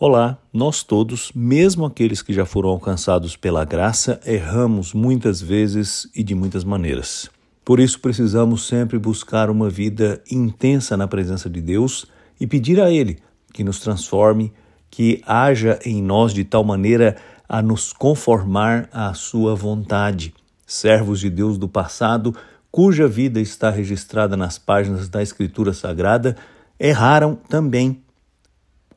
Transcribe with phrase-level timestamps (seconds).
[0.00, 6.22] Olá, nós todos, mesmo aqueles que já foram alcançados pela graça, erramos muitas vezes e
[6.22, 7.28] de muitas maneiras.
[7.64, 12.06] Por isso precisamos sempre buscar uma vida intensa na presença de Deus
[12.38, 13.18] e pedir a Ele
[13.52, 14.52] que nos transforme,
[14.88, 17.16] que haja em nós de tal maneira
[17.48, 20.32] a nos conformar à Sua vontade.
[20.64, 22.36] Servos de Deus do passado,
[22.70, 26.36] cuja vida está registrada nas páginas da Escritura Sagrada,
[26.78, 28.00] erraram também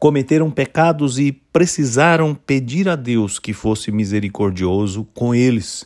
[0.02, 5.86] cometeram pecados e precisaram pedir a Deus que fosse misericordioso com eles.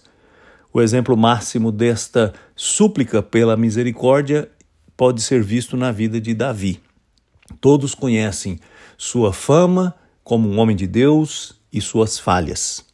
[0.72, 4.50] O exemplo máximo desta súplica pela misericórdia
[4.96, 6.80] pode ser visto na vida de Davi.
[7.60, 8.58] Todos conhecem
[8.98, 12.86] sua fama como um homem de Deus e suas falhas.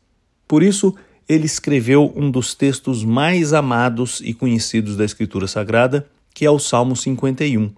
[0.48, 0.96] Por isso,
[1.30, 6.58] ele escreveu um dos textos mais amados e conhecidos da Escritura Sagrada, que é o
[6.58, 7.72] Salmo 51,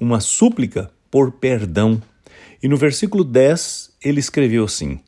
[0.00, 2.02] uma súplica por perdão
[2.64, 4.98] e no versículo 10 ele escreveu assim: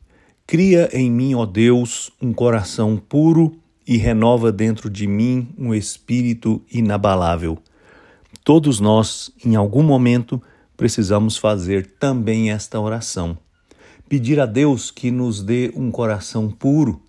[0.47, 6.63] Cria em mim, ó Deus, um coração puro e renova dentro de mim um espírito
[6.71, 7.57] inabalável.
[8.45, 10.41] Todos nós, em algum momento,
[10.77, 13.39] precisamos fazer também esta oração.
[14.07, 17.01] Pedir a Deus que nos dê um coração puro,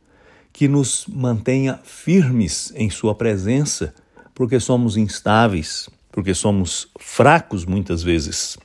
[0.54, 3.94] que nos mantenha firmes em Sua presença,
[4.34, 8.58] porque somos instáveis, porque somos fracos muitas vezes.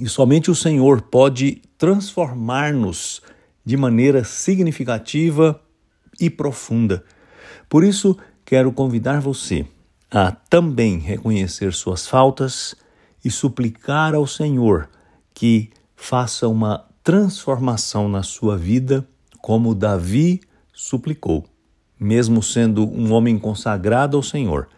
[0.00, 3.20] E somente o Senhor pode transformar-nos
[3.64, 5.60] de maneira significativa
[6.20, 7.04] e profunda.
[7.68, 9.66] Por isso, quero convidar você
[10.10, 12.74] a também reconhecer suas faltas
[13.24, 14.88] e suplicar ao Senhor
[15.34, 19.06] que faça uma transformação na sua vida,
[19.40, 20.40] como Davi
[20.72, 21.44] suplicou.
[21.98, 24.68] Mesmo sendo um homem consagrado ao Senhor,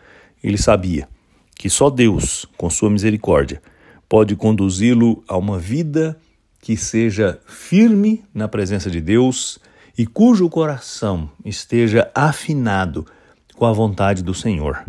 [0.43, 1.09] ele sabia
[1.55, 3.63] que só Deus, com sua misericórdia,
[4.11, 6.19] pode conduzi-lo a uma vida
[6.61, 9.61] que seja firme na presença de Deus
[9.97, 13.07] e cujo coração esteja afinado
[13.55, 14.85] com a vontade do Senhor.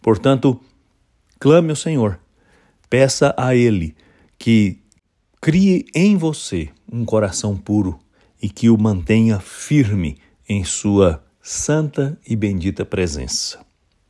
[0.00, 0.60] Portanto,
[1.40, 2.20] clame ao Senhor,
[2.88, 3.96] peça a Ele
[4.38, 4.78] que
[5.40, 7.98] crie em você um coração puro
[8.40, 10.18] e que o mantenha firme
[10.48, 13.58] em Sua santa e bendita presença.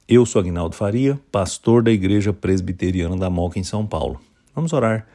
[0.07, 4.21] Eu sou Agnaldo Faria, pastor da Igreja Presbiteriana da Moca em São Paulo.
[4.55, 5.07] Vamos orar.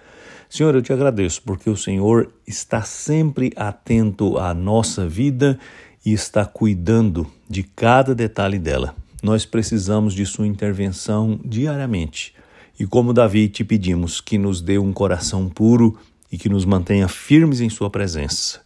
[0.49, 5.59] Senhor, eu te agradeço porque o Senhor está sempre atento à nossa vida
[6.05, 8.95] e está cuidando de cada detalhe dela.
[9.21, 12.33] Nós precisamos de Sua intervenção diariamente.
[12.79, 15.97] E como Davi, te pedimos que nos dê um coração puro
[16.31, 18.61] e que nos mantenha firmes em Sua presença.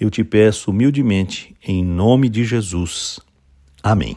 [0.00, 3.20] Eu te peço humildemente, em nome de Jesus.
[3.82, 4.16] Amém.